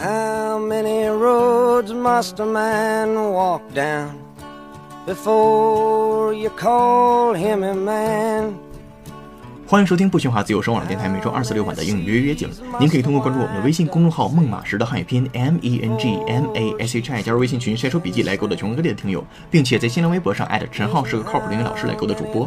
[0.00, 4.10] How many roads must a man walk down
[5.04, 8.52] before you call him a man?
[9.66, 12.48] 欢迎收听不喧哗自由声网络电台每周二四六晚的英语约约景。
[12.78, 22.46] 您可以通过关注我们的微信公众号“孟马时”的汉语拼音 M E N G M A S H I 加入微信群晒出笔记来勾搭全国各地的听友，并且在新浪微博上艾特陈浩是个靠谱的英语老师来勾搭主播。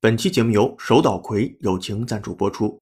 [0.00, 2.78] 本期节目由手岛葵友情赞助播出。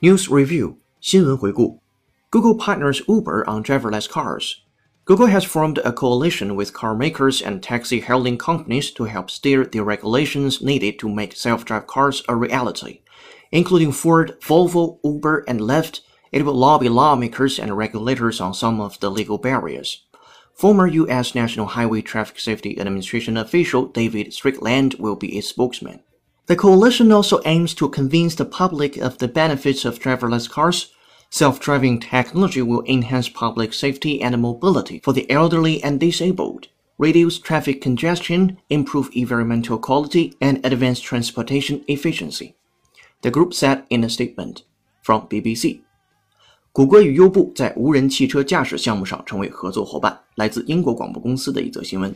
[0.00, 1.80] News Review 新闻回顾
[2.30, 4.56] Google partners Uber on driverless cars.
[5.04, 9.64] Google has formed a coalition with car makers and taxi hailing companies to help steer
[9.64, 13.00] the regulations needed to make self-drive cars a reality.
[13.50, 16.00] Including Ford, Volvo, Uber, and Lyft,
[16.33, 20.03] it will lobby lawmakers and regulators on some of the legal barriers.
[20.55, 21.35] Former U.S.
[21.35, 26.01] National Highway Traffic Safety Administration official David Strickland will be its spokesman.
[26.47, 30.91] The coalition also aims to convince the public of the benefits of driverless cars.
[31.29, 36.67] Self driving technology will enhance public safety and mobility for the elderly and disabled,
[36.97, 42.55] reduce traffic congestion, improve environmental quality, and advance transportation efficiency.
[43.21, 44.63] The group said in a statement
[45.01, 45.83] from BBC.
[46.73, 50.19] 谷歌与优步在无人汽车驾驶项目上成为合作伙伴。
[50.37, 52.11] 来自英国广播公司的一则新闻。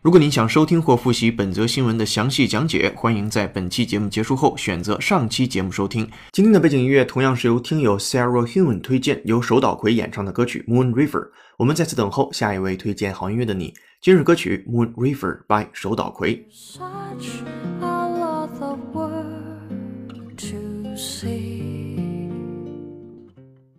[0.00, 6.08] 如果您想收听或复习本则新闻的详细讲解，欢迎在本期节目结束后选择上期节目收听。
[6.32, 11.20] 今天的背景音乐同样是由听友 Sarah Human 推荐，由手岛葵演唱的歌曲《Moon River》。
[11.58, 13.74] 我们在此等候下一位推荐好音乐的你。
[14.00, 16.46] 今日歌曲《Moon River》by 手岛葵。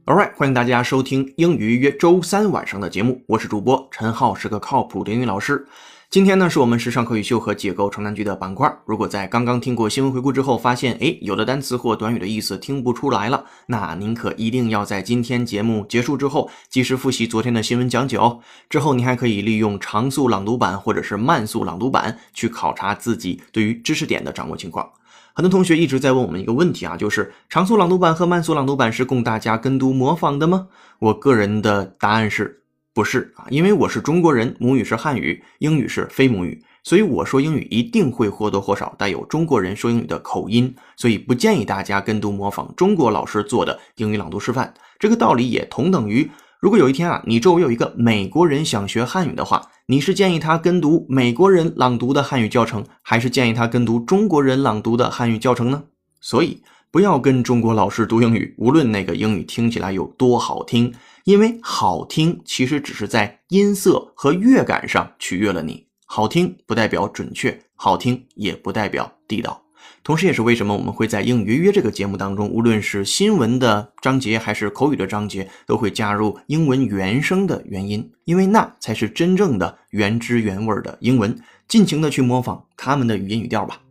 [0.07, 5.65] Alright，欢迎大家收听英语约周三晚上的节目，我是主播陈浩，是个靠谱的英语老师。
[6.11, 8.71] 今天呢，是我们时尚口语秀和解构长难句的板块。
[8.85, 18.39] 如果在刚刚听过新闻回顾之后，发现诶有的单词或短语的意思听不出来了，那您可一定要在今天节目结束之后及时复习昨天的新闻讲解哦。
[18.69, 24.87] 之后你还可以利用长速朗读版或者是慢速朗读版去考察自己对于知识点的掌握情况。
[25.37, 30.69] 很多同学一直在问我们一个问题啊，就是长速朗读版和慢速朗读版是供大家跟读模仿的吗？
[30.99, 32.63] 我个人的答案是
[32.93, 33.43] 不是啊？
[33.49, 44.73] 因为我是中国人，母语是汉语，英语是非母语，所以我说英语一定会或多或少带有中国人说英语的口音，所以不建议大家跟读模仿中国老师做的英语朗读示范。
[44.97, 46.31] 这个道理也同等于，
[46.65, 55.83] 如果有一天啊，你周围有一个美国人想学汉语的话，你是建议他跟读美国人朗读的汉语教程，还是建议他跟读中国人朗读的汉语教程呢？
[56.21, 60.91] 所以不要跟中国老师读英语，无论那个英语听起来有多好听，
[61.25, 65.85] 因为好听其实只是在音色和乐感上取悦了你。
[66.07, 69.64] 好听不代表准确，好听也不代表地道。
[70.05, 81.35] 同时，也是为什么我们会在英语约约这个节目当中，无论是新闻的章节还是口语的章节，都会加入英文原声的原因，因为那才是真正的原汁原味的英文。
[81.67, 83.81] 尽情的去模仿他们的语音语调吧。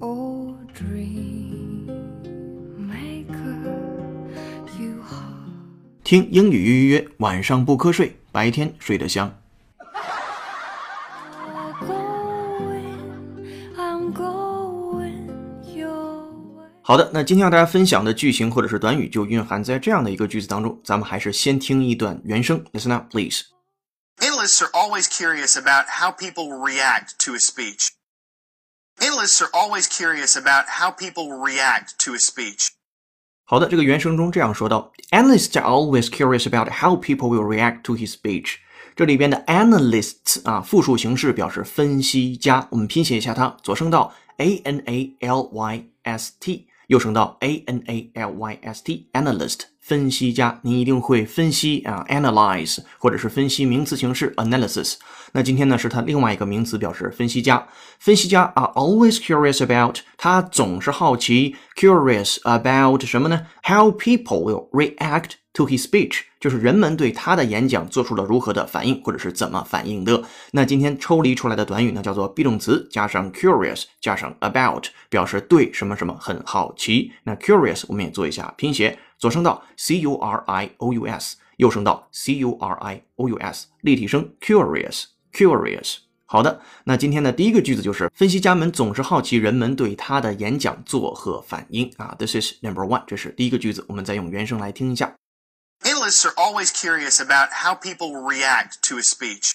[0.00, 0.54] Oh,
[6.04, 9.34] 听英语约约约，晚上不瞌睡，白天睡得香。
[16.83, 23.43] 好的，那今天要大家分享的句型或者是短语就蕴含在这样的一个句子当中，咱们还是先听一段原声，Listen up, please.
[24.17, 27.89] Analysts are always curious about how people will react to a speech.
[28.97, 32.69] Analysts are always curious about how people will react to a speech.
[33.45, 38.55] 好的，这个原声中这样说到：Analysts are always curious about how people will react to his speech。
[38.95, 42.67] 这里边的 analysts 啊，复数形式表示分析家。
[42.71, 47.54] 我们拼写一下它，左声道 a n a l y s t， 右声道 a
[49.84, 54.94] 分析家，您一定会分析啊，analyze，或者是分析名词形式 analysis。
[55.32, 57.68] 那今天呢，是它另外一个名词，表示分析家。
[57.98, 70.22] 分析家 are always curious about，他总是好奇，curious about 什么呢？How people will react to his speech，就是人们对他的演讲做出了如何的反应，或者是怎么反应的。
[70.52, 77.12] 那今天抽离出来的短语呢，叫做 be 动词加上 curious 加上 about，表示对什么什么很好奇。
[77.24, 78.98] 那 curious 我们也做一下拼写。
[79.24, 85.96] 左声道 c u r i o u s，右声道 c u r i o u s，立体声 curious，curious。
[86.26, 92.14] 好的，那今天的第一个句子就是分析家们总是好奇人们对他的演讲作何反应啊。
[92.18, 95.14] This is number one，这是第一个句子，我们再用原声来听一下。
[95.84, 99.52] Analysts are always curious about how people react to a speech.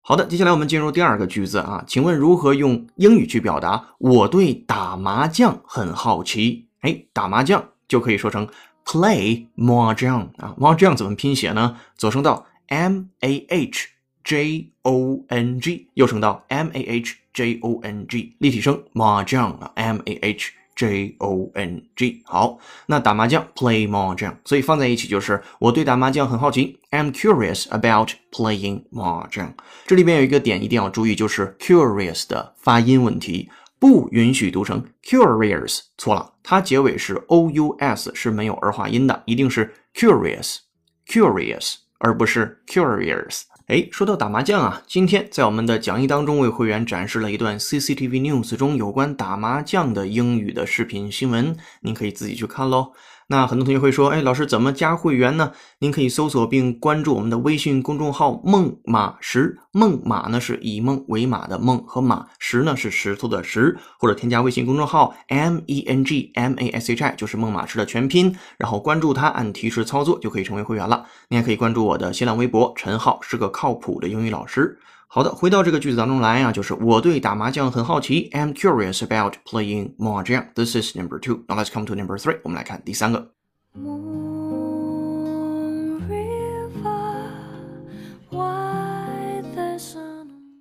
[0.00, 6.68] 好的，接下来我们进入第二个句子啊，请问如何用英语去表达我对打麻将很好奇？
[6.80, 8.48] 哎，打麻将就可以说成。
[8.86, 11.76] Play mahjong 啊，mahjong 怎么拼写呢？
[11.98, 13.88] 左声道 m a h
[14.22, 20.52] j o n g，右声道 m a h j o n g，立体声 mahjong 啊，m a h
[20.76, 22.22] j o n g。
[22.26, 29.54] 好，那打麻将 play mahjong，所以放在一起就是我对打麻将很好奇，I'm curious about playing mahjong。
[29.86, 33.50] 这里边有一个点一定要注意，就是 curious 的发音问题。
[33.78, 43.42] 不允许读成 curious，错了，它结尾是 o u s，是没有儿化音的，一定是 curious，curious，而不是 curious。
[43.66, 52.92] 哎，说到打麻将啊，今天在我们的讲义当中为会员展示了一段 CCTV News 中有关打麻将的英语的视频新闻，您可以自己去看喽。
[53.28, 55.50] 那很多同学会说，哎，老师怎么加会员呢？
[55.80, 71.06] 您可以搜索并关注我们的微信公众号“孟马石”，孟马呢是以梦为马的梦，和马石呢是石头的石，或者添加微信公众号 “m e n g m a s h i”，就是孟马石的全拼，然后关注它，按提示操作就可以成为会员了。
[71.28, 74.78] 您还可以关注我的新浪微博“陈浩”，是个靠谱的英语老师。
[75.08, 80.48] 好的，回到这个句子当中来啊，就是我对打麻将很好奇，I'm curious about playing mahjong.
[80.54, 81.44] This is number two.
[81.48, 82.38] Now let's come to number three.
[82.42, 83.30] 我们来看第三个。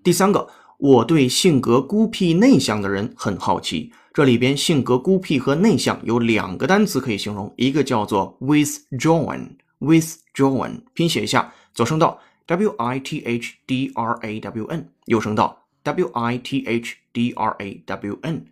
[0.04, 0.48] 第三个，
[0.78, 3.92] 我对性格孤僻内向的人很好奇。
[4.14, 17.33] 这里边性格孤僻和内向有两个单词可以形容，一个叫做 withdrawn，withdrawn，拼写一下，左声道 w i t h d r a w n，右声道 w i t h d
[17.37, 18.47] r a w n，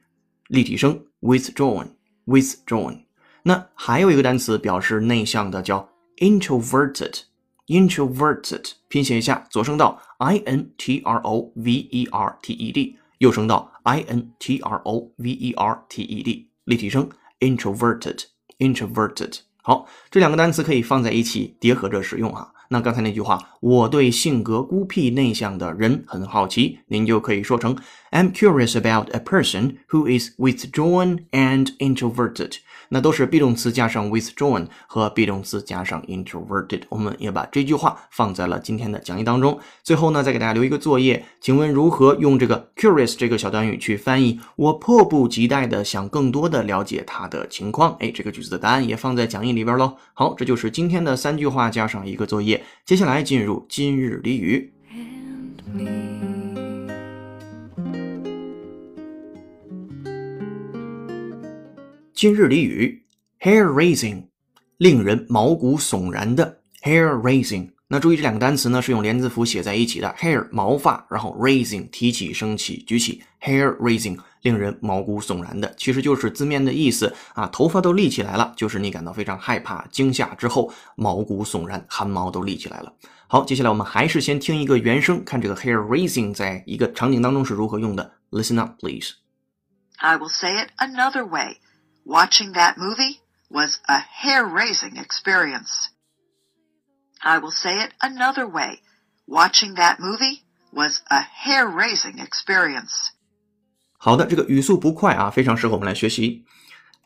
[0.48, 2.98] 立体声 withdrawn，withdrawn。
[3.42, 5.88] 那还有一个单词表示内向的叫
[6.19, 14.58] introverted，introverted，拼写一下，左声道 i n t r o v e r t e d，右声道 i n t
[14.58, 17.08] r o v e r t e d，立体声
[17.40, 19.40] introverted，introverted。
[19.62, 22.54] 好，这两个单词可以放在一起叠合着使用哈。
[22.72, 27.75] 那刚才那句话，我对性格孤僻内向的人很好奇，您就可以说成
[28.10, 32.56] I'm curious about a person who is withdrawn and introverted。
[32.93, 36.83] 那都是 be 动词加上 withdrawn 和 be 动词加上 introverted。
[36.89, 39.59] 我们也把这句话放在了今天的讲义当中。
[39.81, 44.39] 最后呢，再给大家留一个作业，请问如何用这个 curious 这个小短语去翻译？
[44.55, 47.97] 我迫不及待的想更多的了解他的情况。
[47.99, 49.97] 哎，这个句子的答案也放在讲义里边喽。
[50.13, 52.63] 好，这就是今天的三句话加上一个作业。
[52.85, 54.71] 接下来进入今日俚语。
[55.75, 56.02] and
[62.13, 63.04] 今日俚语
[63.39, 64.25] ，hair raising，
[64.77, 67.72] 令人毛骨悚然的 hair raising。
[67.88, 82.93] 那注意这两个单词呢是用连字符写在一起的，hair 毛发，然后 raising 提起、升起、举起，hair raising 令人毛骨悚然的，其实就是字面的意思啊，头发都立起来了，就是你感到非常害怕、惊吓之后毛骨悚然，汗毛都立起来了。
[83.25, 88.13] 好，接下来我们还是先听一个原声，看这个 hair raising 在一个场景当中是如何用的。
[88.29, 89.13] Listen up, please.
[89.98, 91.58] I will say it another way.
[92.04, 93.20] Watching that movie
[93.50, 95.88] was a hair raising experience.
[97.20, 98.80] I will say it another way.
[99.26, 100.42] Watching that movie
[100.73, 103.11] was a hair raising experience.
[103.99, 106.44] 好的，这个语速不快啊，非常适合我们来学习。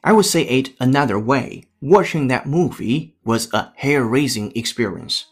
[0.03, 1.65] I would say it another way.
[1.81, 5.23] Watching that movie was a hair-raising experience.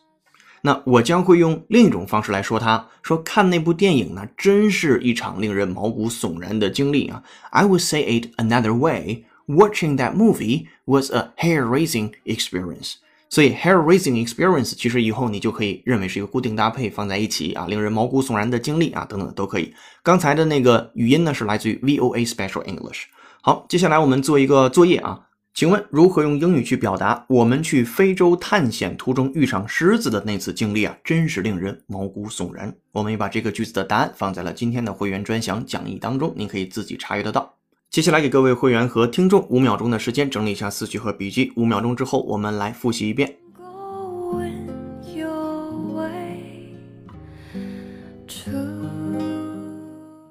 [0.62, 7.22] 那我将会用另一种方式来说它，说看那部电影呢，真是一场令人毛骨悚然的经历啊。
[7.50, 9.24] I would say it another way.
[9.47, 12.95] Watching that movie was a hair-raising experience.
[13.27, 19.73] 所以 hair-raising experience 其实以后你就可以认为是一个固定搭配放在一起啊，令人毛骨悚然的经历啊等等都可以。
[20.03, 23.05] 刚才的那个语音呢是来自于 VOA Special English。
[23.41, 25.19] 好，接下来我们做一个作业啊，
[25.53, 30.95] 请问如何用英语去表达我们去非洲探险途中遇上狮子的那次经历啊？
[31.03, 32.73] 真是令人毛骨悚然。
[32.91, 37.54] 我们也把这个句子的答案放在了今天的会员专享讲义当中，您可以自己查阅得到。
[37.95, 43.37] 接下来给各位会员和听众五秒钟的时间整理一下思绪和笔记，五秒钟之后我们来复习一遍。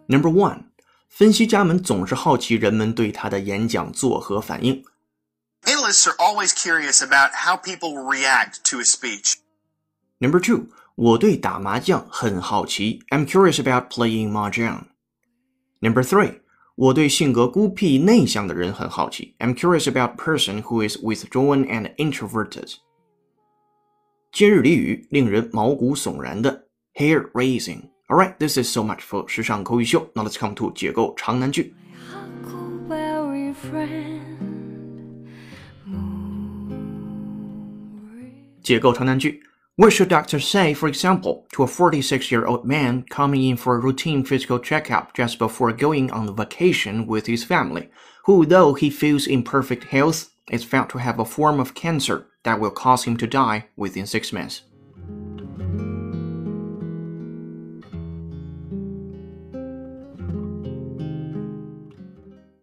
[0.06, 0.64] Number one，
[1.08, 4.84] 分析家们总是好奇人们对他的演讲作何反应。
[5.62, 9.36] Analysts are always curious about how people react to a speech.
[10.18, 10.66] Number two，
[10.96, 13.02] 我对打麻将很好奇。
[13.08, 14.82] I'm curious about playing mahjong.
[15.80, 16.40] Number three，
[16.75, 19.35] 我对性格孤僻内向的人很好奇。
[19.39, 22.75] I'm curious about a person who is withdrawn and introverted.
[24.31, 27.89] 今日俚语令人毛骨悚然的 hair raising.
[28.07, 30.09] Alright, this is so much for 时尚口语秀。
[30.13, 31.73] Now let's come to 解构长难句。
[32.47, 34.19] Huckleberry friend.
[38.61, 39.43] 解构长难句。
[39.76, 44.24] What should doctors say, for example, to a 46-year-old man coming in for a routine
[44.24, 47.88] physical checkup just before going on vacation with his family,
[48.26, 52.28] who, though he feels in perfect health, is found to have a form of cancer
[52.44, 54.62] that will cause him to die within six months?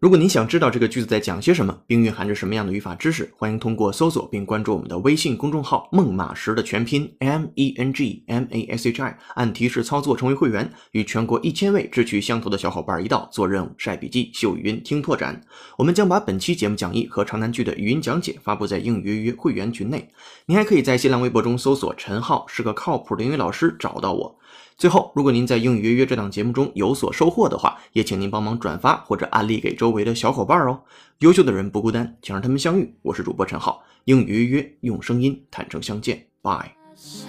[0.02, 15.40] 如果您想知道这个句子在讲些什么，并蕴含着什么样的语法知识，欢迎通过搜索并关注我们的微信公众号“孟马识”的全拼 M E N G M A S H I，按提示操作成为会员，与全国一千位志趣相投的小伙伴一道做任务、晒笔记、秀语音、听拓展。
[15.78, 20.10] 我们将把本期节目讲义和长难句的语音讲解发布在英语约约会员群内。
[20.46, 24.36] 您还可以在新浪微博中搜索“陈浩是个靠谱的英语老师”找到我。
[24.76, 30.80] 最后，如果您在英语约约这档节目中有所收获的话，也请您帮忙转发或者安利给周围的小伙伴哦。
[31.18, 32.94] 优秀的人不孤单，请让他们相遇。
[33.02, 36.72] 我是主播陈浩，英语约约用声音坦诚相见，Bye。
[36.94, 37.26] say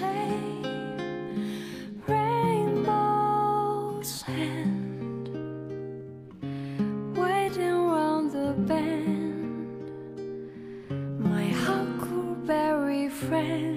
[2.07, 3.43] rainbows
[4.27, 5.29] end
[7.15, 9.67] waiting round the bend
[11.19, 13.72] my huckleberry friend